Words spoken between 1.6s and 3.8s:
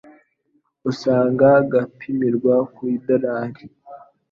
gapimirwa ku idolari